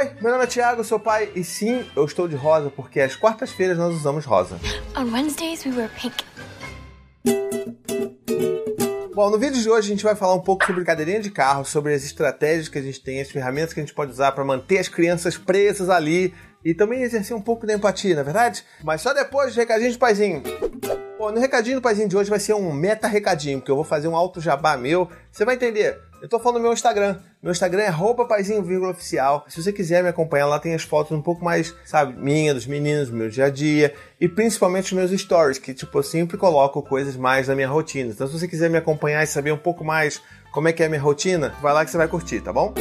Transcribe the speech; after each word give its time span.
Oi, 0.00 0.12
meu 0.22 0.32
nome 0.32 0.44
é 0.44 0.46
Thiago, 0.46 0.82
sou 0.82 0.98
pai, 0.98 1.30
e 1.36 1.44
sim, 1.44 1.84
eu 1.94 2.06
estou 2.06 2.26
de 2.26 2.34
rosa 2.34 2.70
porque 2.70 3.00
às 3.00 3.14
quartas-feiras 3.14 3.76
nós 3.76 3.94
usamos 3.94 4.24
rosa. 4.24 4.58
On 4.96 5.12
Wednesdays, 5.12 5.66
we 5.66 5.72
wear 5.76 5.90
pink. 5.90 6.24
Bom, 9.14 9.28
no 9.28 9.38
vídeo 9.38 9.60
de 9.60 9.68
hoje 9.68 9.88
a 9.88 9.90
gente 9.94 10.02
vai 10.02 10.16
falar 10.16 10.32
um 10.32 10.40
pouco 10.40 10.64
sobre 10.64 10.86
cadeirinha 10.86 11.20
de 11.20 11.30
carro, 11.30 11.66
sobre 11.66 11.92
as 11.92 12.02
estratégias 12.02 12.66
que 12.66 12.78
a 12.78 12.82
gente 12.82 12.98
tem, 12.98 13.20
as 13.20 13.30
ferramentas 13.30 13.74
que 13.74 13.80
a 13.80 13.82
gente 13.82 13.92
pode 13.92 14.12
usar 14.12 14.32
para 14.32 14.42
manter 14.42 14.78
as 14.78 14.88
crianças 14.88 15.36
presas 15.36 15.90
ali 15.90 16.32
e 16.64 16.72
também 16.72 17.02
exercer 17.02 17.36
um 17.36 17.42
pouco 17.42 17.66
de 17.66 17.74
empatia, 17.74 18.14
não 18.14 18.22
é 18.22 18.24
verdade? 18.24 18.64
Mas 18.82 19.02
só 19.02 19.12
depois 19.12 19.52
de 19.52 19.60
recadinho 19.60 19.92
de 19.92 19.98
paizinho. 19.98 20.42
Bom, 21.18 21.30
no 21.30 21.38
recadinho 21.38 21.76
do 21.76 21.82
paizinho 21.82 22.08
de 22.08 22.16
hoje 22.16 22.30
vai 22.30 22.40
ser 22.40 22.54
um 22.54 22.72
meta 22.72 23.06
recadinho, 23.06 23.58
porque 23.58 23.70
eu 23.70 23.76
vou 23.76 23.84
fazer 23.84 24.08
um 24.08 24.16
alto 24.16 24.40
jabá 24.40 24.74
meu. 24.78 25.06
Você 25.30 25.44
vai 25.44 25.54
entender. 25.54 26.00
Eu 26.20 26.28
tô 26.28 26.38
falando 26.38 26.58
do 26.58 26.62
meu 26.62 26.72
Instagram. 26.72 27.18
Meu 27.42 27.52
Instagram 27.52 27.82
é 27.82 27.88
roupa 27.88 28.26
oficial. 28.90 29.44
Se 29.48 29.62
você 29.62 29.72
quiser 29.72 30.02
me 30.02 30.08
acompanhar, 30.08 30.46
lá 30.46 30.58
tem 30.58 30.74
as 30.74 30.82
fotos 30.82 31.16
um 31.16 31.22
pouco 31.22 31.42
mais, 31.42 31.74
sabe, 31.84 32.20
minha, 32.20 32.52
dos 32.52 32.66
meninos, 32.66 33.08
do 33.08 33.16
meu 33.16 33.30
dia 33.30 33.46
a 33.46 33.50
dia. 33.50 33.94
E 34.20 34.28
principalmente 34.28 34.86
os 34.86 34.92
meus 34.92 35.10
stories, 35.18 35.58
que 35.58 35.72
tipo, 35.72 35.96
eu 35.96 36.02
sempre 36.02 36.36
coloco 36.36 36.82
coisas 36.82 37.16
mais 37.16 37.46
da 37.46 37.54
minha 37.54 37.68
rotina. 37.68 38.10
Então 38.10 38.26
se 38.26 38.38
você 38.38 38.48
quiser 38.48 38.68
me 38.68 38.76
acompanhar 38.76 39.22
e 39.22 39.26
saber 39.26 39.52
um 39.52 39.58
pouco 39.58 39.84
mais 39.84 40.20
como 40.52 40.68
é 40.68 40.72
que 40.72 40.82
é 40.82 40.86
a 40.86 40.88
minha 40.88 41.00
rotina, 41.00 41.54
vai 41.62 41.72
lá 41.72 41.84
que 41.84 41.90
você 41.90 41.96
vai 41.96 42.08
curtir, 42.08 42.40
tá 42.40 42.52
bom? 42.52 42.74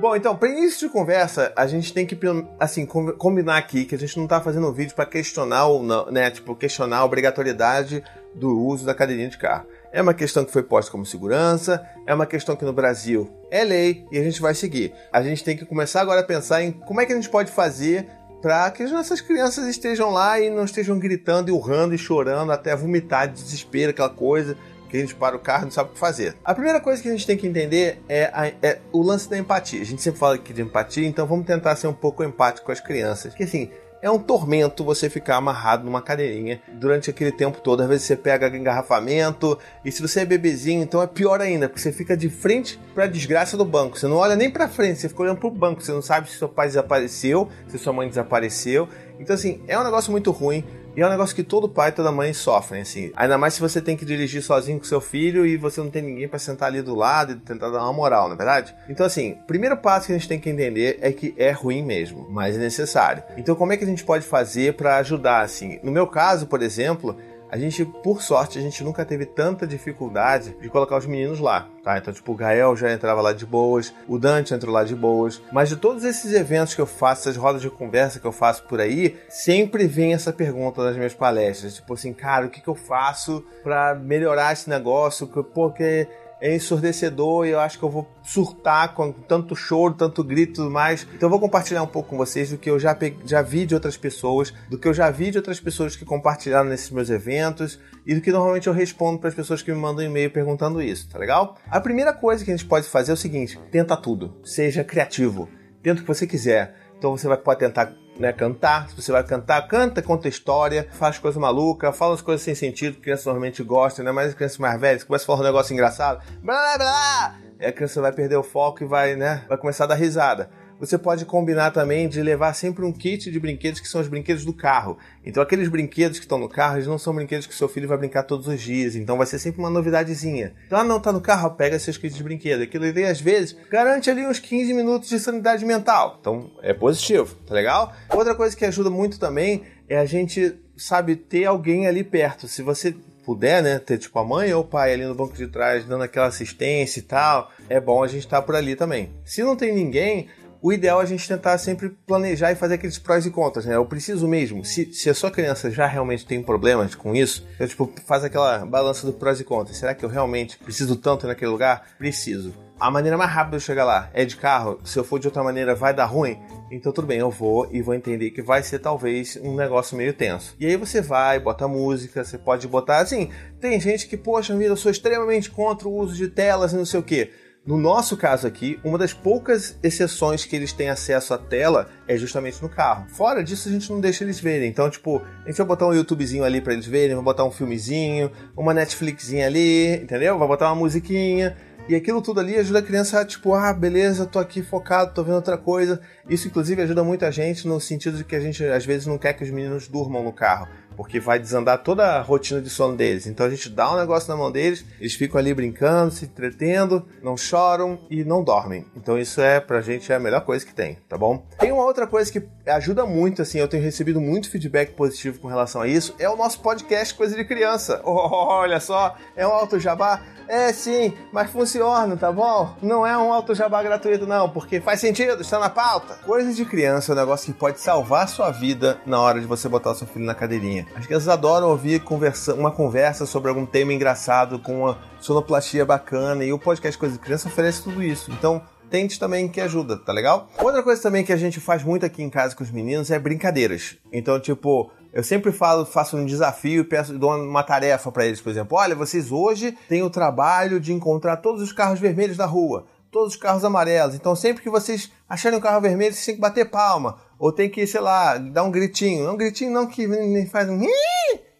Bom, 0.00 0.16
então, 0.16 0.36
para 0.36 0.48
início 0.48 0.86
de 0.86 0.92
conversa, 0.92 1.52
a 1.56 1.66
gente 1.66 1.92
tem 1.92 2.04
que, 2.04 2.18
assim, 2.58 2.84
combinar 2.86 3.56
aqui 3.56 3.84
que 3.84 3.94
a 3.94 3.98
gente 3.98 4.18
não 4.18 4.26
tá 4.26 4.40
fazendo 4.40 4.68
um 4.68 4.72
vídeo 4.72 4.94
para 4.94 5.06
questionar 5.06 5.66
ou 5.66 5.82
não, 5.82 6.10
né, 6.10 6.30
tipo, 6.30 6.54
questionar 6.54 6.98
a 6.98 7.04
obrigatoriedade 7.04 8.02
do 8.34 8.58
uso 8.58 8.84
da 8.84 8.94
cadeirinha 8.94 9.28
de 9.28 9.38
carro. 9.38 9.66
É 9.92 10.02
uma 10.02 10.14
questão 10.14 10.44
que 10.44 10.50
foi 10.50 10.62
posta 10.62 10.90
como 10.90 11.06
segurança, 11.06 11.86
é 12.06 12.12
uma 12.12 12.26
questão 12.26 12.56
que 12.56 12.64
no 12.64 12.72
Brasil 12.72 13.30
é 13.50 13.62
lei 13.62 14.04
e 14.10 14.18
a 14.18 14.22
gente 14.24 14.40
vai 14.40 14.54
seguir. 14.54 14.92
A 15.12 15.22
gente 15.22 15.44
tem 15.44 15.56
que 15.56 15.64
começar 15.64 16.00
agora 16.00 16.20
a 16.20 16.24
pensar 16.24 16.62
em 16.62 16.72
como 16.72 17.00
é 17.00 17.06
que 17.06 17.12
a 17.12 17.16
gente 17.16 17.28
pode 17.28 17.50
fazer 17.52 18.06
para 18.42 18.70
que 18.70 18.82
as 18.82 18.90
nossas 18.90 19.20
crianças 19.20 19.66
estejam 19.66 20.10
lá 20.10 20.38
e 20.38 20.50
não 20.50 20.64
estejam 20.64 20.98
gritando 20.98 21.48
e 21.48 21.52
urrando 21.52 21.94
e 21.94 21.98
chorando 21.98 22.52
até 22.52 22.76
vomitar 22.76 23.28
de 23.28 23.42
desespero, 23.42 23.90
aquela 23.90 24.10
coisa 24.10 24.56
que 24.94 24.98
a 24.98 25.00
gente 25.00 25.14
para 25.14 25.34
o 25.34 25.40
carro 25.40 25.62
e 25.62 25.64
não 25.64 25.70
sabe 25.72 25.90
o 25.90 25.92
que 25.94 25.98
fazer. 25.98 26.36
A 26.44 26.54
primeira 26.54 26.80
coisa 26.80 27.02
que 27.02 27.08
a 27.08 27.10
gente 27.10 27.26
tem 27.26 27.36
que 27.36 27.46
entender 27.46 28.00
é, 28.08 28.30
a, 28.32 28.46
é, 28.62 28.78
o 28.92 29.02
lance 29.02 29.28
da 29.28 29.36
empatia. 29.36 29.80
A 29.80 29.84
gente 29.84 30.02
sempre 30.02 30.20
fala 30.20 30.34
aqui 30.36 30.52
de 30.52 30.62
empatia, 30.62 31.06
então 31.06 31.26
vamos 31.26 31.46
tentar 31.46 31.74
ser 31.74 31.86
um 31.88 31.92
pouco 31.92 32.22
empático 32.22 32.66
com 32.66 32.72
as 32.72 32.80
crianças. 32.80 33.32
Porque 33.32 33.44
assim, 33.44 33.70
é 34.04 34.10
um 34.10 34.18
tormento 34.18 34.84
você 34.84 35.08
ficar 35.08 35.36
amarrado 35.36 35.82
numa 35.82 36.02
cadeirinha 36.02 36.60
durante 36.74 37.08
aquele 37.08 37.32
tempo 37.32 37.58
todo. 37.62 37.80
Às 37.80 37.88
vezes 37.88 38.06
você 38.06 38.14
pega 38.14 38.54
engarrafamento, 38.54 39.58
e 39.82 39.90
se 39.90 40.02
você 40.02 40.20
é 40.20 40.24
bebezinho, 40.26 40.82
então 40.82 41.00
é 41.00 41.06
pior 41.06 41.40
ainda, 41.40 41.70
porque 41.70 41.80
você 41.80 41.90
fica 41.90 42.14
de 42.14 42.28
frente 42.28 42.78
para 42.94 43.04
a 43.04 43.06
desgraça 43.06 43.56
do 43.56 43.64
banco. 43.64 43.98
Você 43.98 44.06
não 44.06 44.16
olha 44.16 44.36
nem 44.36 44.50
para 44.50 44.68
frente, 44.68 45.00
você 45.00 45.08
fica 45.08 45.22
olhando 45.22 45.38
para 45.38 45.48
o 45.48 45.50
banco. 45.50 45.82
Você 45.82 45.90
não 45.90 46.02
sabe 46.02 46.28
se 46.28 46.36
seu 46.36 46.50
pai 46.50 46.66
desapareceu, 46.66 47.48
se 47.66 47.78
sua 47.78 47.94
mãe 47.94 48.06
desapareceu. 48.06 48.86
Então, 49.18 49.32
assim, 49.32 49.62
é 49.66 49.78
um 49.78 49.82
negócio 49.82 50.12
muito 50.12 50.30
ruim. 50.30 50.62
E 50.96 51.02
é 51.02 51.06
um 51.06 51.10
negócio 51.10 51.34
que 51.34 51.42
todo 51.42 51.68
pai 51.68 51.88
e 51.88 51.92
toda 51.92 52.12
mãe 52.12 52.32
sofrem, 52.32 52.82
assim. 52.82 53.12
Ainda 53.16 53.36
mais 53.36 53.54
se 53.54 53.60
você 53.60 53.80
tem 53.80 53.96
que 53.96 54.04
dirigir 54.04 54.42
sozinho 54.42 54.78
com 54.78 54.84
seu 54.84 55.00
filho 55.00 55.44
e 55.44 55.56
você 55.56 55.80
não 55.80 55.90
tem 55.90 56.02
ninguém 56.02 56.28
para 56.28 56.38
sentar 56.38 56.68
ali 56.68 56.82
do 56.82 56.94
lado 56.94 57.32
e 57.32 57.36
tentar 57.36 57.70
dar 57.70 57.82
uma 57.82 57.92
moral, 57.92 58.28
não 58.28 58.34
é 58.34 58.36
verdade? 58.36 58.74
Então, 58.88 59.04
assim, 59.04 59.36
primeiro 59.46 59.76
passo 59.76 60.06
que 60.06 60.12
a 60.12 60.16
gente 60.16 60.28
tem 60.28 60.38
que 60.38 60.48
entender 60.48 60.98
é 61.00 61.12
que 61.12 61.34
é 61.36 61.50
ruim 61.50 61.82
mesmo, 61.82 62.28
mas 62.30 62.54
é 62.54 62.58
necessário. 62.58 63.22
Então, 63.36 63.54
como 63.56 63.72
é 63.72 63.76
que 63.76 63.84
a 63.84 63.86
gente 63.86 64.04
pode 64.04 64.24
fazer 64.24 64.74
para 64.74 64.96
ajudar, 64.98 65.40
assim? 65.40 65.80
No 65.82 65.90
meu 65.90 66.06
caso, 66.06 66.46
por 66.46 66.62
exemplo, 66.62 67.16
a 67.54 67.56
gente, 67.56 67.84
por 67.84 68.20
sorte, 68.20 68.58
a 68.58 68.60
gente 68.60 68.82
nunca 68.82 69.04
teve 69.04 69.24
tanta 69.24 69.64
dificuldade 69.64 70.56
de 70.60 70.68
colocar 70.68 70.96
os 70.96 71.06
meninos 71.06 71.38
lá, 71.38 71.68
tá? 71.84 71.96
Então, 71.96 72.12
tipo, 72.12 72.32
o 72.32 72.34
Gael 72.34 72.74
já 72.74 72.92
entrava 72.92 73.20
lá 73.20 73.32
de 73.32 73.46
boas, 73.46 73.94
o 74.08 74.18
Dante 74.18 74.52
entrou 74.52 74.74
lá 74.74 74.82
de 74.82 74.96
boas. 74.96 75.40
Mas 75.52 75.68
de 75.68 75.76
todos 75.76 76.02
esses 76.02 76.32
eventos 76.32 76.74
que 76.74 76.80
eu 76.80 76.86
faço, 76.86 77.20
essas 77.20 77.36
rodas 77.36 77.62
de 77.62 77.70
conversa 77.70 78.18
que 78.18 78.26
eu 78.26 78.32
faço 78.32 78.64
por 78.64 78.80
aí, 78.80 79.16
sempre 79.28 79.86
vem 79.86 80.14
essa 80.14 80.32
pergunta 80.32 80.82
nas 80.82 80.96
minhas 80.96 81.14
palestras. 81.14 81.76
Tipo 81.76 81.94
assim, 81.94 82.12
cara, 82.12 82.46
o 82.46 82.50
que, 82.50 82.60
que 82.60 82.66
eu 82.66 82.74
faço 82.74 83.44
para 83.62 83.94
melhorar 83.94 84.52
esse 84.52 84.68
negócio? 84.68 85.28
Porque 85.28 86.08
é 86.44 86.54
ensurdecedor 86.54 87.46
e 87.46 87.50
eu 87.52 87.58
acho 87.58 87.78
que 87.78 87.84
eu 87.86 87.88
vou 87.88 88.06
surtar 88.22 88.92
com 88.92 89.10
tanto 89.10 89.56
choro, 89.56 89.94
tanto 89.94 90.22
grito 90.22 90.50
e 90.50 90.54
tudo 90.56 90.70
mais. 90.70 91.06
Então 91.14 91.26
eu 91.26 91.30
vou 91.30 91.40
compartilhar 91.40 91.82
um 91.82 91.86
pouco 91.86 92.10
com 92.10 92.18
vocês 92.18 92.50
do 92.50 92.58
que 92.58 92.68
eu 92.68 92.78
já, 92.78 92.94
já 93.24 93.40
vi 93.40 93.64
de 93.64 93.74
outras 93.74 93.96
pessoas, 93.96 94.52
do 94.68 94.78
que 94.78 94.86
eu 94.86 94.92
já 94.92 95.10
vi 95.10 95.30
de 95.30 95.38
outras 95.38 95.58
pessoas 95.58 95.96
que 95.96 96.04
compartilharam 96.04 96.68
nesses 96.68 96.90
meus 96.90 97.08
eventos 97.08 97.80
e 98.04 98.14
do 98.14 98.20
que 98.20 98.30
normalmente 98.30 98.66
eu 98.66 98.74
respondo 98.74 99.18
para 99.18 99.30
as 99.30 99.34
pessoas 99.34 99.62
que 99.62 99.72
me 99.72 99.78
mandam 99.78 100.04
e-mail 100.04 100.30
perguntando 100.30 100.82
isso, 100.82 101.08
tá 101.08 101.18
legal? 101.18 101.56
A 101.70 101.80
primeira 101.80 102.12
coisa 102.12 102.44
que 102.44 102.50
a 102.50 102.54
gente 102.54 102.68
pode 102.68 102.86
fazer 102.88 103.12
é 103.12 103.14
o 103.14 103.16
seguinte: 103.16 103.58
tenta 103.70 103.96
tudo, 103.96 104.36
seja 104.44 104.84
criativo, 104.84 105.48
tenta 105.82 106.02
o 106.02 106.04
que 106.04 106.08
você 106.08 106.26
quiser. 106.26 106.74
Então 106.98 107.16
você 107.16 107.26
vai, 107.26 107.38
pode 107.38 107.60
tentar 107.60 107.96
né, 108.18 108.32
cantar. 108.32 108.88
Se 108.88 108.96
você 109.00 109.12
vai 109.12 109.24
cantar, 109.24 109.66
canta, 109.66 110.02
conta 110.02 110.28
história, 110.28 110.88
faz 110.92 111.18
coisa 111.18 111.38
maluca, 111.38 111.92
fala 111.92 112.14
as 112.14 112.22
coisas 112.22 112.42
sem 112.42 112.54
sentido 112.54 112.96
que 112.96 113.02
crianças 113.02 113.26
normalmente 113.26 113.62
gostam, 113.62 114.04
né? 114.04 114.12
Mas 114.12 114.28
as 114.28 114.34
crianças 114.34 114.58
mais 114.58 114.80
velhas 114.80 115.04
começam 115.04 115.24
a 115.24 115.26
falar 115.26 115.40
um 115.40 115.50
negócio 115.52 115.72
engraçado, 115.72 116.22
blá 116.42 116.76
blá 116.76 116.78
blá! 116.78 117.34
E 117.60 117.66
a 117.66 117.72
criança 117.72 118.00
vai 118.00 118.12
perder 118.12 118.36
o 118.36 118.42
foco 118.42 118.82
e 118.82 118.86
vai, 118.86 119.14
né? 119.14 119.44
Vai 119.48 119.58
começar 119.58 119.84
a 119.84 119.88
dar 119.88 119.94
risada. 119.94 120.50
Você 120.78 120.98
pode 120.98 121.24
combinar 121.24 121.70
também 121.70 122.08
de 122.08 122.20
levar 122.22 122.52
sempre 122.54 122.84
um 122.84 122.92
kit 122.92 123.30
de 123.30 123.40
brinquedos 123.40 123.80
que 123.80 123.88
são 123.88 124.00
os 124.00 124.08
brinquedos 124.08 124.44
do 124.44 124.52
carro. 124.52 124.98
Então 125.24 125.42
aqueles 125.42 125.68
brinquedos 125.68 126.18
que 126.18 126.24
estão 126.24 126.38
no 126.38 126.48
carro, 126.48 126.76
eles 126.76 126.86
não 126.86 126.98
são 126.98 127.14
brinquedos 127.14 127.46
que 127.46 127.54
seu 127.54 127.68
filho 127.68 127.88
vai 127.88 127.96
brincar 127.96 128.24
todos 128.24 128.46
os 128.46 128.60
dias. 128.60 128.96
Então 128.96 129.16
vai 129.16 129.26
ser 129.26 129.38
sempre 129.38 129.60
uma 129.60 129.70
novidadezinha. 129.70 130.52
Então, 130.66 130.78
ah, 130.78 130.84
não, 130.84 131.00
tá 131.00 131.12
no 131.12 131.20
carro, 131.20 131.50
pega 131.52 131.78
seus 131.78 131.96
kits 131.96 132.16
de 132.16 132.22
brinquedo. 132.22 132.62
Aquilo 132.62 132.84
ali, 132.84 133.04
às 133.04 133.20
vezes, 133.20 133.56
garante 133.70 134.10
ali 134.10 134.26
uns 134.26 134.38
15 134.38 134.74
minutos 134.74 135.08
de 135.08 135.18
sanidade 135.18 135.64
mental. 135.64 136.18
Então 136.20 136.50
é 136.62 136.74
positivo, 136.74 137.34
tá 137.46 137.54
legal? 137.54 137.92
Outra 138.10 138.34
coisa 138.34 138.56
que 138.56 138.64
ajuda 138.64 138.90
muito 138.90 139.18
também 139.18 139.62
é 139.88 139.98
a 139.98 140.04
gente, 140.04 140.54
sabe, 140.76 141.16
ter 141.16 141.44
alguém 141.44 141.86
ali 141.86 142.02
perto. 142.02 142.48
Se 142.48 142.62
você 142.62 142.94
puder, 143.24 143.62
né, 143.62 143.78
ter 143.78 143.98
tipo 143.98 144.18
a 144.18 144.24
mãe 144.24 144.52
ou 144.52 144.62
o 144.62 144.66
pai 144.66 144.92
ali 144.92 145.04
no 145.04 145.14
banco 145.14 145.34
de 145.34 145.46
trás 145.46 145.84
dando 145.84 146.04
aquela 146.04 146.26
assistência 146.26 147.00
e 147.00 147.02
tal, 147.02 147.50
é 147.68 147.80
bom 147.80 148.02
a 148.02 148.06
gente 148.06 148.24
estar 148.24 148.40
tá 148.40 148.42
por 148.42 148.54
ali 148.54 148.76
também. 148.76 149.10
Se 149.24 149.42
não 149.42 149.56
tem 149.56 149.74
ninguém, 149.74 150.28
o 150.64 150.72
ideal 150.72 150.98
é 151.00 151.02
a 151.02 151.06
gente 151.06 151.28
tentar 151.28 151.58
sempre 151.58 151.90
planejar 152.06 152.50
e 152.50 152.54
fazer 152.54 152.76
aqueles 152.76 152.98
prós 152.98 153.26
e 153.26 153.30
contras, 153.30 153.66
né? 153.66 153.76
Eu 153.76 153.84
preciso 153.84 154.26
mesmo. 154.26 154.64
Se, 154.64 154.94
se 154.94 155.10
a 155.10 155.14
sua 155.14 155.30
criança 155.30 155.70
já 155.70 155.86
realmente 155.86 156.24
tem 156.24 156.42
problemas 156.42 156.94
com 156.94 157.14
isso, 157.14 157.46
eu, 157.60 157.68
tipo, 157.68 157.92
faz 158.06 158.24
aquela 158.24 158.64
balança 158.64 159.06
do 159.06 159.12
prós 159.12 159.38
e 159.38 159.44
contras. 159.44 159.76
Será 159.76 159.94
que 159.94 160.02
eu 160.02 160.08
realmente 160.08 160.56
preciso 160.56 160.96
tanto 160.96 161.26
naquele 161.26 161.50
lugar? 161.50 161.88
Preciso. 161.98 162.54
A 162.80 162.90
maneira 162.90 163.18
mais 163.18 163.30
rápida 163.30 163.58
de 163.58 163.62
eu 163.62 163.66
chegar 163.66 163.84
lá 163.84 164.08
é 164.14 164.24
de 164.24 164.36
carro. 164.36 164.80
Se 164.86 164.98
eu 164.98 165.04
for 165.04 165.20
de 165.20 165.26
outra 165.26 165.44
maneira, 165.44 165.74
vai 165.74 165.92
dar 165.92 166.06
ruim. 166.06 166.38
Então 166.70 166.92
tudo 166.92 167.06
bem, 167.06 167.18
eu 167.18 167.30
vou 167.30 167.68
e 167.70 167.82
vou 167.82 167.94
entender 167.94 168.30
que 168.30 168.40
vai 168.40 168.62
ser 168.62 168.78
talvez 168.78 169.38
um 169.42 169.54
negócio 169.54 169.94
meio 169.94 170.14
tenso. 170.14 170.56
E 170.58 170.64
aí 170.64 170.76
você 170.78 171.02
vai, 171.02 171.38
bota 171.38 171.68
música, 171.68 172.24
você 172.24 172.38
pode 172.38 172.66
botar 172.66 173.00
assim. 173.00 173.30
Tem 173.60 173.78
gente 173.78 174.08
que, 174.08 174.16
poxa 174.16 174.56
vida, 174.56 174.70
eu 174.70 174.76
sou 174.78 174.90
extremamente 174.90 175.50
contra 175.50 175.86
o 175.86 175.94
uso 175.94 176.14
de 176.14 176.26
telas 176.26 176.72
e 176.72 176.76
não 176.76 176.86
sei 176.86 177.00
o 177.00 177.02
que. 177.02 177.30
No 177.66 177.78
nosso 177.78 178.14
caso 178.14 178.46
aqui, 178.46 178.78
uma 178.84 178.98
das 178.98 179.14
poucas 179.14 179.78
exceções 179.82 180.44
que 180.44 180.54
eles 180.54 180.70
têm 180.70 180.90
acesso 180.90 181.32
à 181.32 181.38
tela 181.38 181.88
é 182.06 182.14
justamente 182.14 182.62
no 182.62 182.68
carro. 182.68 183.06
Fora 183.08 183.42
disso, 183.42 183.70
a 183.70 183.72
gente 183.72 183.90
não 183.90 184.00
deixa 184.00 184.22
eles 184.22 184.38
verem. 184.38 184.68
Então, 184.68 184.90
tipo, 184.90 185.22
a 185.42 185.48
gente 185.48 185.56
vai 185.56 185.66
botar 185.66 185.86
um 185.86 185.94
YouTubezinho 185.94 186.44
ali 186.44 186.60
para 186.60 186.74
eles 186.74 186.84
verem, 186.84 187.14
vai 187.14 187.24
botar 187.24 187.42
um 187.42 187.50
filmezinho, 187.50 188.30
uma 188.54 188.74
Netflixzinha 188.74 189.46
ali, 189.46 189.94
entendeu? 189.94 190.38
Vai 190.38 190.46
botar 190.46 190.66
uma 190.66 190.74
musiquinha. 190.74 191.56
E 191.86 191.94
aquilo 191.94 192.22
tudo 192.22 192.40
ali 192.40 192.56
ajuda 192.56 192.78
a 192.78 192.82
criança 192.82 193.20
a, 193.20 193.24
tipo, 193.26 193.52
ah, 193.52 193.72
beleza, 193.72 194.24
tô 194.24 194.38
aqui 194.38 194.62
focado, 194.62 195.12
tô 195.12 195.22
vendo 195.22 195.36
outra 195.36 195.58
coisa. 195.58 196.00
Isso, 196.28 196.48
inclusive, 196.48 196.80
ajuda 196.80 197.04
muito 197.04 197.26
a 197.26 197.30
gente 197.30 197.68
no 197.68 197.78
sentido 197.78 198.16
de 198.16 198.24
que 198.24 198.34
a 198.34 198.40
gente, 198.40 198.64
às 198.64 198.86
vezes, 198.86 199.06
não 199.06 199.18
quer 199.18 199.34
que 199.34 199.44
os 199.44 199.50
meninos 199.50 199.86
durmam 199.86 200.24
no 200.24 200.32
carro 200.32 200.66
porque 200.96 201.20
vai 201.20 201.38
desandar 201.38 201.78
toda 201.82 202.04
a 202.04 202.20
rotina 202.20 202.60
de 202.60 202.70
sono 202.70 202.96
deles. 202.96 203.26
Então 203.26 203.46
a 203.46 203.50
gente 203.50 203.68
dá 203.68 203.92
um 203.92 203.96
negócio 203.96 204.28
na 204.28 204.36
mão 204.36 204.50
deles, 204.50 204.84
eles 205.00 205.14
ficam 205.14 205.38
ali 205.38 205.52
brincando, 205.52 206.12
se 206.12 206.24
entretendo, 206.24 207.06
não 207.22 207.36
choram 207.36 207.98
e 208.10 208.24
não 208.24 208.42
dormem. 208.42 208.86
Então 208.96 209.18
isso 209.18 209.40
é 209.40 209.60
pra 209.60 209.80
gente 209.80 210.10
é 210.12 210.16
a 210.16 210.20
melhor 210.20 210.42
coisa 210.42 210.64
que 210.64 210.74
tem, 210.74 210.98
tá 211.08 211.16
bom? 211.16 211.44
Tem 211.58 211.72
uma 211.72 211.84
outra 211.84 212.06
coisa 212.06 212.30
que 212.30 212.42
ajuda 212.66 213.04
muito, 213.04 213.42
assim, 213.42 213.58
eu 213.58 213.68
tenho 213.68 213.82
recebido 213.82 214.20
muito 214.20 214.50
feedback 214.50 214.92
positivo 214.92 215.40
com 215.40 215.48
relação 215.48 215.82
a 215.82 215.88
isso, 215.88 216.14
é 216.18 216.28
o 216.28 216.36
nosso 216.36 216.60
podcast 216.60 217.14
Coisa 217.14 217.36
de 217.36 217.44
Criança. 217.44 218.00
Oh, 218.04 218.28
olha 218.54 218.80
só, 218.80 219.16
é 219.36 219.46
um 219.46 219.52
auto 219.52 219.78
jabá. 219.78 220.22
É 220.46 220.72
sim, 220.74 221.14
mas 221.32 221.50
funciona, 221.50 221.73
tá 222.18 222.30
bom? 222.30 222.74
Não 222.80 223.06
é 223.06 223.16
um 223.16 223.32
auto 223.32 223.54
jabá 223.54 223.82
gratuito, 223.82 224.26
não, 224.26 224.48
porque 224.48 224.80
faz 224.80 225.00
sentido, 225.00 225.40
está 225.40 225.58
na 225.58 225.68
pauta. 225.68 226.14
Coisa 226.24 226.52
de 226.52 226.64
criança 226.64 227.12
é 227.12 227.14
um 227.14 227.18
negócio 227.18 227.52
que 227.52 227.58
pode 227.58 227.80
salvar 227.80 228.24
a 228.24 228.26
sua 228.26 228.50
vida 228.50 228.98
na 229.04 229.20
hora 229.20 229.40
de 229.40 229.46
você 229.46 229.68
botar 229.68 229.90
o 229.90 229.94
seu 229.94 230.06
filho 230.06 230.24
na 230.24 230.34
cadeirinha. 230.34 230.86
As 230.94 231.06
crianças 231.06 231.28
adoram 231.28 231.68
ouvir 231.68 232.00
conversa, 232.00 232.54
uma 232.54 232.70
conversa 232.70 233.26
sobre 233.26 233.48
algum 233.48 233.66
tema 233.66 233.92
engraçado, 233.92 234.58
com 234.58 234.80
uma 234.80 234.98
sonoplastia 235.20 235.84
bacana, 235.84 236.44
e 236.44 236.52
o 236.52 236.58
podcast 236.58 236.98
Coisa 236.98 237.14
de 237.14 237.20
Criança 237.20 237.48
oferece 237.48 237.82
tudo 237.82 238.02
isso. 238.02 238.30
Então, 238.30 238.62
tente 238.90 239.18
também 239.18 239.48
que 239.48 239.60
ajuda, 239.60 239.96
tá 239.96 240.12
legal? 240.12 240.48
Outra 240.58 240.82
coisa 240.82 241.02
também 241.02 241.24
que 241.24 241.32
a 241.32 241.36
gente 241.36 241.58
faz 241.58 241.82
muito 241.82 242.06
aqui 242.06 242.22
em 242.22 242.30
casa 242.30 242.54
com 242.54 242.62
os 242.62 242.70
meninos 242.70 243.10
é 243.10 243.18
brincadeiras. 243.18 243.96
Então, 244.12 244.38
tipo, 244.38 244.90
eu 245.14 245.22
sempre 245.22 245.52
falo, 245.52 245.86
faço 245.86 246.16
um 246.16 246.26
desafio 246.26 246.82
e 246.82 246.84
peço, 246.84 247.16
dou 247.16 247.34
uma 247.34 247.62
tarefa 247.62 248.10
para 248.10 248.26
eles, 248.26 248.40
por 248.40 248.50
exemplo. 248.50 248.76
Olha, 248.76 248.94
vocês 248.94 249.30
hoje 249.30 249.76
têm 249.88 250.02
o 250.02 250.10
trabalho 250.10 250.80
de 250.80 250.92
encontrar 250.92 251.36
todos 251.36 251.62
os 251.62 251.72
carros 251.72 252.00
vermelhos 252.00 252.36
da 252.36 252.46
rua 252.46 252.86
todos 253.14 253.34
os 253.34 253.40
carros 253.40 253.64
amarelos. 253.64 254.16
Então 254.16 254.34
sempre 254.34 254.60
que 254.60 254.68
vocês 254.68 255.08
acharem 255.28 255.56
um 255.56 255.62
carro 255.62 255.80
vermelho, 255.80 256.12
vocês 256.12 256.26
têm 256.26 256.34
que 256.34 256.40
bater 256.40 256.68
palma. 256.68 257.16
Ou 257.38 257.52
tem 257.52 257.70
que, 257.70 257.86
sei 257.86 258.00
lá, 258.00 258.36
dar 258.36 258.64
um 258.64 258.72
gritinho. 258.72 259.24
Não 259.24 259.34
um 259.34 259.36
gritinho 259.36 259.70
não 259.70 259.86
que 259.86 260.04
faz 260.50 260.68
um... 260.68 260.82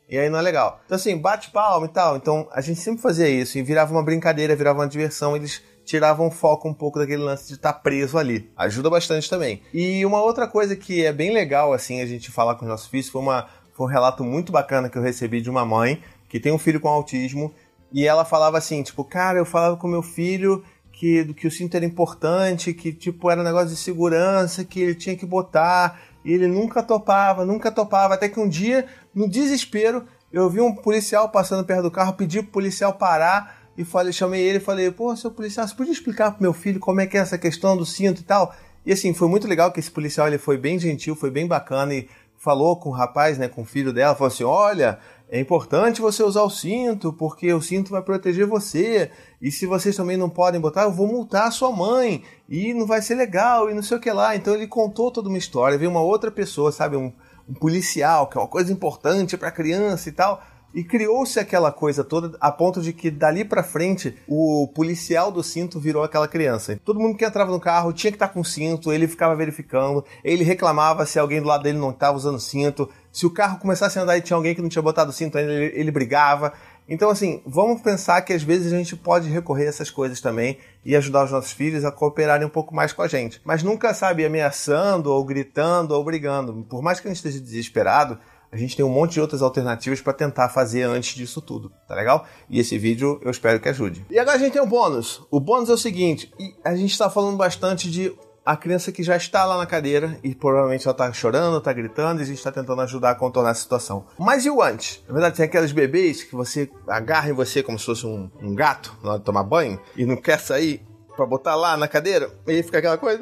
E 0.09 0.19
aí 0.19 0.29
não 0.29 0.39
é 0.39 0.43
legal. 0.43 0.81
Então 0.85 0.97
assim, 0.97 1.17
bate 1.17 1.53
palma 1.53 1.87
e 1.87 1.89
tal. 1.89 2.17
Então 2.17 2.49
a 2.50 2.61
gente 2.61 2.81
sempre 2.81 3.00
fazia 3.00 3.29
isso. 3.29 3.57
E 3.57 3.62
virava 3.62 3.93
uma 3.93 4.03
brincadeira, 4.03 4.57
virava 4.57 4.81
uma 4.81 4.89
diversão. 4.89 5.37
Eles 5.37 5.62
tiravam 5.85 6.31
foco 6.31 6.69
um 6.69 6.75
pouco 6.75 6.99
daquele 6.99 7.23
lance 7.23 7.49
de 7.49 7.55
estar 7.55 7.73
tá 7.73 7.79
preso 7.79 8.17
ali. 8.17 8.51
Ajuda 8.57 8.89
bastante 8.89 9.29
também. 9.29 9.63
E 9.73 10.05
uma 10.05 10.23
outra 10.23 10.47
coisa 10.47 10.75
que 10.75 11.05
é 11.05 11.13
bem 11.13 11.33
legal, 11.33 11.73
assim, 11.73 12.01
a 12.01 12.07
gente 12.07 12.31
falar 12.31 12.55
com 12.55 12.65
os 12.65 12.71
nossos 12.71 12.87
filhos, 12.87 13.09
foi, 13.09 13.21
uma, 13.21 13.47
foi 13.75 13.87
um 13.87 13.91
relato 13.91 14.25
muito 14.25 14.51
bacana 14.51 14.89
que 14.89 14.97
eu 14.97 15.03
recebi 15.03 15.41
de 15.41 15.51
uma 15.51 15.65
mãe 15.65 16.03
que 16.29 16.41
tem 16.41 16.53
um 16.53 16.59
filho 16.59 16.81
com 16.81 16.89
autismo. 16.89 17.53
E 17.93 18.07
ela 18.07 18.25
falava 18.25 18.59
assim, 18.59 18.83
tipo, 18.83 19.05
cara, 19.05 19.39
eu 19.39 19.45
falava 19.45 19.77
com 19.77 19.87
meu 19.87 20.03
filho 20.03 20.65
que, 20.95 21.33
que 21.35 21.47
o 21.47 21.51
cinto 21.51 21.77
era 21.77 21.85
importante, 21.85 22.73
que 22.73 22.93
tipo 22.93 23.31
era 23.31 23.41
um 23.41 23.45
negócio 23.45 23.69
de 23.69 23.77
segurança, 23.77 24.65
que 24.65 24.81
ele 24.81 24.95
tinha 24.95 25.17
que 25.17 25.27
botar, 25.27 26.01
e 26.25 26.33
ele 26.33 26.47
nunca 26.47 26.83
topava, 26.83 27.45
nunca 27.45 27.71
topava, 27.71 28.15
até 28.15 28.29
que 28.29 28.41
um 28.41 28.49
dia, 28.49 28.87
no 29.15 29.29
desespero, 29.29 30.05
eu 30.33 30.49
vi 30.49 30.61
um 30.61 30.75
policial 30.75 31.29
passando 31.29 31.65
perto 31.65 31.83
do 31.83 31.91
carro, 31.91 32.15
pedi 32.15 32.43
pro 32.43 32.53
policial 32.53 32.95
parar, 32.95 33.63
e 33.76 33.85
falei, 33.85 34.12
chamei 34.12 34.43
ele 34.43 34.59
e 34.59 34.61
falei, 34.61 34.91
pô, 34.91 35.15
seu 35.17 35.31
policial, 35.31 35.67
você 35.67 35.75
podia 35.75 35.93
explicar 35.93 36.32
pro 36.32 36.43
meu 36.43 36.53
filho 36.53 36.81
como 36.81 37.00
é 37.00 37.06
que 37.06 37.17
é 37.17 37.21
essa 37.21 37.38
questão 37.38 37.76
do 37.76 37.85
cinto 37.85 38.21
e 38.21 38.25
tal? 38.25 38.55
E 38.87 38.93
assim, 38.93 39.15
foi 39.15 39.29
muito 39.29 39.49
legal 39.49 39.73
que 39.73 39.81
esse 39.81 39.91
policial 39.91 40.26
ele 40.26 40.38
foi 40.38 40.59
bem 40.59 40.79
gentil, 40.79 41.17
foi 41.17 41.31
bem 41.31 41.47
bacana 41.47 41.94
e 41.94 42.09
falou 42.37 42.76
com 42.76 42.91
o 42.91 42.93
rapaz, 42.93 43.38
né, 43.38 43.49
com 43.49 43.62
o 43.62 43.65
filho 43.65 43.93
dela, 43.93 44.15
falou 44.15 44.29
assim: 44.29 44.44
olha, 44.44 44.99
é 45.29 45.41
importante 45.41 46.03
você 46.03 46.23
usar 46.23 46.43
o 46.43 46.50
cinto, 46.50 47.12
porque 47.12 47.53
o 47.53 47.62
cinto 47.62 47.91
vai 47.91 48.03
proteger 48.03 48.47
você. 48.47 49.11
E 49.41 49.50
se 49.50 49.65
vocês 49.65 49.97
também 49.97 50.17
não 50.17 50.29
podem 50.29 50.61
botar, 50.61 50.82
eu 50.82 50.93
vou 50.93 51.06
multar 51.06 51.49
a 51.49 51.50
sua 51.50 51.73
mãe. 51.73 52.23
E 52.49 52.75
não 52.75 52.87
vai 52.87 53.00
ser 53.00 53.15
legal, 53.15 53.71
e 53.71 53.75
não 53.75 53.82
sei 53.82 53.97
o 53.97 54.00
que 54.00 54.12
lá. 54.12 54.37
Então 54.37 54.55
ele 54.55 54.67
contou 54.67 55.11
toda 55.11 55.29
uma 55.29 55.38
história. 55.38 55.79
Veio 55.79 55.91
uma 55.91 56.03
outra 56.03 56.31
pessoa, 56.31 56.71
sabe? 56.71 56.97
Um, 56.97 57.12
um 57.49 57.55
policial, 57.55 58.29
que 58.29 58.37
é 58.37 58.41
uma 58.41 58.47
coisa 58.47 58.73
importante 58.73 59.37
para 59.37 59.50
criança 59.50 60.09
e 60.09 60.12
tal. 60.12 60.43
E 60.75 60.82
criou-se 60.82 61.38
aquela 61.38 61.71
coisa 61.71 62.03
toda 62.03 62.37
a 62.41 62.50
ponto 62.50 62.82
de 62.82 62.93
que 62.93 63.09
dali 63.09 63.44
para 63.44 63.62
frente 63.62 64.17
o 64.26 64.69
policial 64.75 65.31
do 65.31 65.41
cinto 65.41 65.79
virou 65.79 66.03
aquela 66.03 66.26
criança. 66.26 66.81
Todo 66.85 66.99
mundo 66.99 67.17
que 67.17 67.25
entrava 67.25 67.53
no 67.53 67.61
carro 67.61 67.93
tinha 67.93 68.11
que 68.11 68.17
estar 68.17 68.26
tá 68.26 68.35
com 68.35 68.43
cinto, 68.43 68.93
ele 68.93 69.06
ficava 69.06 69.37
verificando, 69.37 70.05
ele 70.25 70.43
reclamava 70.43 71.06
se 71.06 71.17
alguém 71.17 71.41
do 71.41 71.47
lado 71.47 71.62
dele 71.62 71.79
não 71.79 71.91
estava 71.91 72.17
usando 72.17 72.41
cinto. 72.41 72.91
Se 73.12 73.25
o 73.25 73.31
carro 73.31 73.61
começasse 73.61 73.97
a 74.00 74.03
andar 74.03 74.19
e 74.19 74.21
tinha 74.21 74.37
alguém 74.37 74.53
que 74.53 74.61
não 74.61 74.69
tinha 74.69 74.82
botado 74.82 75.12
cinto 75.12 75.38
ainda, 75.38 75.53
ele, 75.53 75.79
ele 75.79 75.91
brigava. 75.93 76.53
Então, 76.88 77.09
assim, 77.09 77.41
vamos 77.47 77.81
pensar 77.81 78.21
que 78.23 78.32
às 78.32 78.43
vezes 78.43 78.73
a 78.73 78.76
gente 78.76 78.94
pode 78.94 79.29
recorrer 79.29 79.67
a 79.67 79.69
essas 79.69 79.91
coisas 79.91 80.21
também 80.21 80.59
e 80.85 80.94
ajudar 80.94 81.25
os 81.25 81.31
nossos 81.31 81.53
filhos 81.53 81.85
a 81.85 81.91
cooperarem 81.91 82.47
um 82.47 82.50
pouco 82.50 82.75
mais 82.75 82.93
com 82.93 83.00
a 83.00 83.09
gente. 83.09 83.41
Mas 83.43 83.62
nunca, 83.62 83.94
sabe, 83.94 84.25
ameaçando 84.25 85.11
ou 85.11 85.25
gritando 85.25 85.94
ou 85.94 86.05
brigando. 86.05 86.67
Por 86.69 86.82
mais 86.82 87.00
que 87.00 87.06
a 87.06 87.11
gente 87.11 87.25
esteja 87.25 87.41
desesperado, 87.41 88.19
a 88.55 88.56
gente 88.56 88.77
tem 88.77 88.85
um 88.85 88.89
monte 88.89 89.15
de 89.15 89.21
outras 89.21 89.43
alternativas 89.43 90.01
para 90.01 90.12
tentar 90.12 90.49
fazer 90.49 90.85
antes 90.85 91.17
disso 91.17 91.43
tudo, 91.43 91.73
tá 91.89 91.95
legal? 91.97 92.25
E 92.49 92.61
esse 92.61 92.79
vídeo 92.79 93.21
eu 93.25 93.31
espero 93.33 93.59
que 93.59 93.69
ajude. 93.69 94.06
E 94.09 94.17
agora 94.17 94.37
a 94.37 94.39
gente 94.39 94.53
tem 94.53 94.62
um 94.62 94.69
bônus. 94.69 95.27
O 95.29 95.41
bônus 95.41 95.69
é 95.69 95.73
o 95.73 95.77
seguinte, 95.77 96.33
a 96.65 96.77
gente 96.77 96.93
está 96.93 97.11
falando 97.11 97.37
bastante 97.37 97.91
de 97.91 98.17
a 98.47 98.56
criança 98.56 98.93
que 98.93 99.03
já 99.03 99.17
está 99.17 99.45
lá 99.45 99.59
na 99.59 99.67
cadeira 99.67 100.17
e 100.23 100.37
provavelmente 100.37 100.87
ela 100.87 100.93
está 100.93 101.12
chorando, 101.12 101.59
está 101.59 101.73
gritando 101.73 102.21
e 102.21 102.23
a 102.23 102.27
gente 102.27 102.37
está 102.37 102.53
tentando 102.53 102.81
ajudar 102.83 103.11
a 103.11 103.15
contornar 103.17 103.51
a 103.51 103.55
situação. 103.55 104.06
Mas 104.17 104.47
e 104.47 104.51
o 104.51 104.62
antes? 104.62 105.03
Na 105.09 105.15
verdade, 105.15 105.37
tem 105.37 105.47
aqueles 105.47 105.73
bebês 105.73 106.23
que 106.23 106.37
você 106.37 106.71
agarra 106.87 107.31
em 107.31 107.33
você 107.33 107.61
como 107.61 107.77
se 107.77 107.87
fosse 107.87 108.07
um, 108.07 108.31
um 108.41 108.55
gato 108.55 108.97
na 109.03 109.11
hora 109.11 109.19
de 109.19 109.25
tomar 109.25 109.43
banho 109.43 109.81
e 109.97 110.07
não 110.07 110.17
quer 110.17 110.39
sair 110.39 110.81
para 111.17 111.27
botar 111.27 111.57
lá 111.57 111.77
na 111.77 111.89
cadeira 111.89 112.31
e 112.47 112.62
fica 112.62 112.79
aquela 112.79 112.99
coisa. 112.99 113.21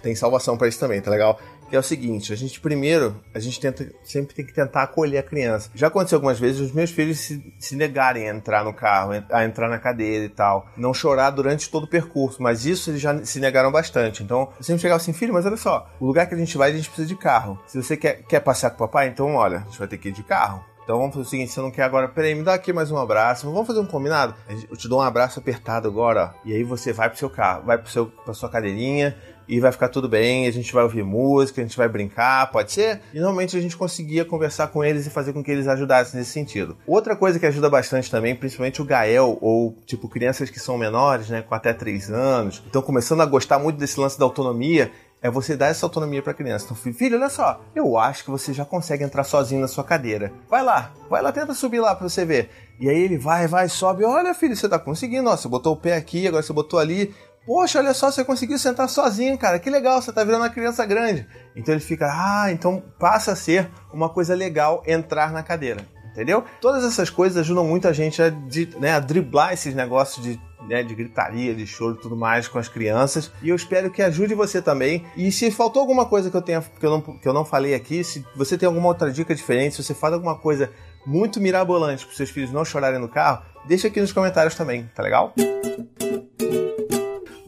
Tem 0.00 0.14
salvação 0.14 0.56
para 0.56 0.68
isso 0.68 0.78
também, 0.78 1.00
tá 1.00 1.10
legal? 1.10 1.40
É 1.76 1.78
o 1.78 1.82
seguinte, 1.82 2.32
a 2.32 2.36
gente 2.36 2.60
primeiro, 2.60 3.20
a 3.34 3.38
gente 3.38 3.60
tenta, 3.60 3.90
sempre 4.04 4.34
tem 4.34 4.44
que 4.44 4.52
tentar 4.52 4.82
acolher 4.82 5.18
a 5.18 5.22
criança. 5.22 5.70
Já 5.74 5.88
aconteceu 5.88 6.16
algumas 6.16 6.38
vezes 6.38 6.60
os 6.60 6.72
meus 6.72 6.90
filhos 6.90 7.18
se, 7.18 7.54
se 7.58 7.76
negarem 7.76 8.28
a 8.28 8.34
entrar 8.34 8.64
no 8.64 8.72
carro, 8.72 9.12
a 9.30 9.44
entrar 9.44 9.68
na 9.68 9.78
cadeira 9.78 10.24
e 10.24 10.28
tal, 10.28 10.66
não 10.76 10.92
chorar 10.92 11.30
durante 11.30 11.70
todo 11.70 11.84
o 11.84 11.88
percurso, 11.88 12.42
mas 12.42 12.66
isso 12.66 12.90
eles 12.90 13.00
já 13.00 13.24
se 13.24 13.40
negaram 13.40 13.70
bastante. 13.70 14.22
Então, 14.22 14.52
eu 14.58 14.64
sempre 14.64 14.82
chegava 14.82 15.00
assim, 15.00 15.12
filho, 15.12 15.32
mas 15.32 15.46
olha 15.46 15.56
só, 15.56 15.90
o 16.00 16.06
lugar 16.06 16.26
que 16.26 16.34
a 16.34 16.38
gente 16.38 16.56
vai, 16.56 16.70
a 16.70 16.74
gente 16.74 16.88
precisa 16.88 17.08
de 17.08 17.16
carro. 17.16 17.58
Se 17.66 17.82
você 17.82 17.96
quer, 17.96 18.22
quer 18.22 18.40
passear 18.40 18.70
com 18.70 18.76
o 18.76 18.88
papai, 18.88 19.08
então 19.08 19.34
olha, 19.34 19.58
a 19.58 19.60
gente 19.60 19.78
vai 19.78 19.88
ter 19.88 19.98
que 19.98 20.08
ir 20.08 20.12
de 20.12 20.22
carro. 20.22 20.71
Então 20.84 20.98
vamos 20.98 21.14
fazer 21.14 21.26
o 21.26 21.30
seguinte, 21.30 21.52
você 21.52 21.60
não 21.60 21.70
quer 21.70 21.84
agora, 21.84 22.08
peraí, 22.08 22.34
me 22.34 22.42
dá 22.42 22.54
aqui 22.54 22.72
mais 22.72 22.90
um 22.90 22.96
abraço. 22.96 23.48
Vamos 23.48 23.66
fazer 23.66 23.78
um 23.78 23.86
combinado? 23.86 24.34
Eu 24.68 24.76
te 24.76 24.88
dou 24.88 24.98
um 24.98 25.02
abraço 25.02 25.38
apertado 25.38 25.86
agora, 25.86 26.34
ó. 26.34 26.40
E 26.44 26.52
aí 26.52 26.64
você 26.64 26.92
vai 26.92 27.08
pro 27.08 27.18
seu 27.18 27.30
carro, 27.30 27.64
vai 27.64 27.78
pro 27.78 27.90
seu, 27.90 28.06
pra 28.06 28.34
sua 28.34 28.48
cadeirinha, 28.48 29.16
e 29.46 29.60
vai 29.60 29.70
ficar 29.70 29.88
tudo 29.88 30.08
bem, 30.08 30.46
a 30.46 30.50
gente 30.50 30.72
vai 30.72 30.82
ouvir 30.82 31.04
música, 31.04 31.60
a 31.60 31.64
gente 31.64 31.76
vai 31.76 31.88
brincar, 31.88 32.50
pode 32.50 32.72
ser? 32.72 33.00
E 33.12 33.18
normalmente 33.18 33.56
a 33.56 33.60
gente 33.60 33.76
conseguia 33.76 34.24
conversar 34.24 34.68
com 34.68 34.82
eles 34.82 35.06
e 35.06 35.10
fazer 35.10 35.32
com 35.32 35.42
que 35.42 35.50
eles 35.50 35.68
ajudassem 35.68 36.18
nesse 36.18 36.32
sentido. 36.32 36.76
Outra 36.86 37.14
coisa 37.14 37.38
que 37.38 37.46
ajuda 37.46 37.70
bastante 37.70 38.10
também, 38.10 38.34
principalmente 38.34 38.82
o 38.82 38.84
Gael, 38.84 39.38
ou 39.40 39.76
tipo 39.86 40.08
crianças 40.08 40.50
que 40.50 40.58
são 40.58 40.76
menores, 40.76 41.28
né, 41.28 41.42
com 41.42 41.54
até 41.54 41.72
3 41.72 42.10
anos, 42.10 42.62
estão 42.64 42.82
começando 42.82 43.20
a 43.20 43.26
gostar 43.26 43.58
muito 43.58 43.78
desse 43.78 44.00
lance 44.00 44.18
da 44.18 44.24
autonomia, 44.24 44.90
é 45.22 45.30
você 45.30 45.56
dar 45.56 45.68
essa 45.68 45.86
autonomia 45.86 46.20
para 46.20 46.32
a 46.32 46.34
criança. 46.34 46.64
Então, 46.64 46.92
filho, 46.92 47.16
olha 47.16 47.28
só, 47.28 47.60
eu 47.74 47.96
acho 47.96 48.24
que 48.24 48.30
você 48.30 48.52
já 48.52 48.64
consegue 48.64 49.04
entrar 49.04 49.22
sozinho 49.22 49.60
na 49.60 49.68
sua 49.68 49.84
cadeira. 49.84 50.32
Vai 50.50 50.62
lá, 50.62 50.92
vai 51.08 51.22
lá, 51.22 51.30
tenta 51.30 51.54
subir 51.54 51.78
lá 51.80 51.94
para 51.94 52.08
você 52.08 52.24
ver. 52.24 52.50
E 52.80 52.90
aí 52.90 53.00
ele 53.00 53.16
vai, 53.16 53.46
vai, 53.46 53.68
sobe. 53.68 54.04
Olha, 54.04 54.34
filho, 54.34 54.56
você 54.56 54.68
tá 54.68 54.78
conseguindo. 54.78 55.30
Ó, 55.30 55.36
você 55.36 55.48
botou 55.48 55.74
o 55.74 55.76
pé 55.76 55.96
aqui, 55.96 56.26
agora 56.26 56.42
você 56.42 56.52
botou 56.52 56.80
ali. 56.80 57.14
Poxa, 57.46 57.78
olha 57.78 57.94
só, 57.94 58.10
você 58.10 58.24
conseguiu 58.24 58.58
sentar 58.58 58.88
sozinho, 58.88 59.38
cara. 59.38 59.58
Que 59.58 59.70
legal, 59.70 60.02
você 60.02 60.12
tá 60.12 60.24
virando 60.24 60.42
uma 60.42 60.50
criança 60.50 60.84
grande. 60.84 61.26
Então 61.54 61.72
ele 61.72 61.82
fica, 61.82 62.06
ah, 62.06 62.50
então 62.50 62.82
passa 62.98 63.32
a 63.32 63.36
ser 63.36 63.70
uma 63.92 64.08
coisa 64.08 64.34
legal 64.34 64.82
entrar 64.86 65.32
na 65.32 65.42
cadeira. 65.42 65.86
Entendeu? 66.12 66.44
Todas 66.60 66.84
essas 66.84 67.08
coisas 67.08 67.38
ajudam 67.38 67.64
muito 67.64 67.88
a 67.88 67.92
gente 67.92 68.22
a, 68.22 68.28
de, 68.28 68.68
né, 68.78 68.92
a 68.92 69.00
driblar 69.00 69.54
esses 69.54 69.74
negócios 69.74 70.22
de, 70.22 70.38
né, 70.68 70.82
de 70.82 70.94
gritaria, 70.94 71.54
de 71.54 71.66
choro 71.66 71.96
e 71.96 72.00
tudo 72.00 72.16
mais 72.16 72.48
com 72.48 72.58
as 72.58 72.68
crianças. 72.68 73.30
E 73.42 73.48
eu 73.48 73.56
espero 73.56 73.90
que 73.90 74.02
ajude 74.02 74.34
você 74.34 74.60
também. 74.60 75.04
E 75.16 75.30
se 75.32 75.50
faltou 75.50 75.80
alguma 75.80 76.06
coisa 76.06 76.30
que 76.30 76.36
eu, 76.36 76.42
tenha, 76.42 76.60
que 76.60 76.84
eu, 76.86 76.90
não, 76.90 77.00
que 77.00 77.28
eu 77.28 77.32
não 77.32 77.44
falei 77.44 77.74
aqui, 77.74 78.02
se 78.04 78.24
você 78.36 78.56
tem 78.56 78.66
alguma 78.66 78.88
outra 78.88 79.10
dica 79.10 79.34
diferente, 79.34 79.76
se 79.76 79.82
você 79.82 79.94
faz 79.94 80.14
alguma 80.14 80.38
coisa 80.38 80.70
muito 81.06 81.40
mirabolante 81.40 82.06
para 82.06 82.14
seus 82.14 82.30
filhos 82.30 82.52
não 82.52 82.64
chorarem 82.64 83.00
no 83.00 83.08
carro, 83.08 83.42
deixa 83.66 83.88
aqui 83.88 84.00
nos 84.00 84.12
comentários 84.12 84.54
também, 84.54 84.88
tá 84.94 85.02
legal? 85.02 85.34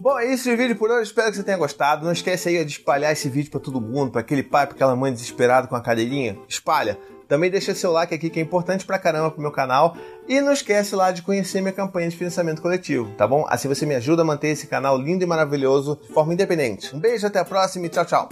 Bom, 0.04 0.18
é 0.18 0.26
isso 0.26 0.50
de 0.50 0.54
vídeo 0.54 0.76
por 0.76 0.90
hoje. 0.90 1.04
Espero 1.04 1.30
que 1.30 1.36
você 1.36 1.42
tenha 1.42 1.56
gostado. 1.56 2.04
Não 2.04 2.12
esquece 2.12 2.50
aí 2.50 2.62
de 2.62 2.72
espalhar 2.72 3.10
esse 3.10 3.26
vídeo 3.26 3.50
para 3.50 3.58
todo 3.58 3.80
mundo, 3.80 4.10
para 4.10 4.20
aquele 4.20 4.42
pai, 4.42 4.66
para 4.66 4.74
aquela 4.74 4.94
mãe 4.94 5.10
desesperada 5.10 5.66
com 5.66 5.74
a 5.74 5.80
cadeirinha. 5.80 6.36
Espalha. 6.46 6.98
Também 7.28 7.50
deixa 7.50 7.74
seu 7.74 7.92
like 7.92 8.14
aqui 8.14 8.30
que 8.30 8.38
é 8.38 8.42
importante 8.42 8.84
pra 8.84 8.98
caramba 8.98 9.30
pro 9.30 9.40
meu 9.40 9.50
canal. 9.50 9.96
E 10.28 10.40
não 10.40 10.52
esquece 10.52 10.94
lá 10.94 11.10
de 11.10 11.22
conhecer 11.22 11.60
minha 11.60 11.72
campanha 11.72 12.08
de 12.08 12.16
financiamento 12.16 12.60
coletivo, 12.60 13.10
tá 13.16 13.26
bom? 13.26 13.44
Assim 13.48 13.68
você 13.68 13.84
me 13.86 13.94
ajuda 13.94 14.22
a 14.22 14.24
manter 14.24 14.48
esse 14.48 14.66
canal 14.66 14.98
lindo 14.98 15.24
e 15.24 15.26
maravilhoso 15.26 15.98
de 16.02 16.12
forma 16.12 16.32
independente. 16.32 16.94
Um 16.94 16.98
beijo, 16.98 17.26
até 17.26 17.38
a 17.38 17.44
próxima 17.44 17.86
e 17.86 17.88
tchau, 17.88 18.04
tchau. 18.04 18.28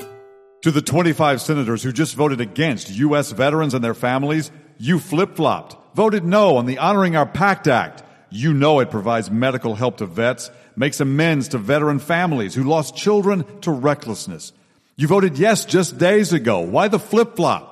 To 0.63 0.71
the 0.71 0.81
25 0.81 1.41
senators 1.41 1.85
who 1.85 1.93
just 1.93 2.15
voted 2.15 2.41
against 2.41 2.91
U.S. 2.91 3.33
veterans 3.33 3.75
and 3.75 3.81
their 3.81 3.95
families, 3.95 4.53
you 4.79 5.01
flip-flopped. 5.01 5.77
Voted 5.95 6.25
no 6.25 6.57
on 6.57 6.67
the 6.67 6.79
Honoring 6.79 7.17
Our 7.17 7.27
Pact 7.27 7.67
Act. 7.67 8.05
You 8.31 8.55
know 8.55 8.81
it 8.81 8.91
provides 8.91 9.31
medical 9.31 9.75
help 9.75 9.97
to 9.99 10.07
vets. 10.07 10.51
makes 10.77 11.01
amends 11.01 11.49
to 11.49 11.59
veteran 11.59 11.99
families 11.99 12.55
who 12.55 12.65
lost 12.65 12.97
children 12.97 13.45
to 13.61 13.71
recklessness. 13.71 14.53
You 14.97 15.09
voted 15.09 15.39
yes 15.39 15.65
just 15.65 15.99
days 15.99 16.33
ago. 16.33 16.61
Why 16.61 16.89
the 16.89 16.99
flip 16.99 17.37
flop? 17.37 17.72